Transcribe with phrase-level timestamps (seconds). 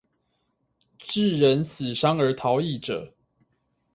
[0.97, 3.13] 致人死傷而逃逸者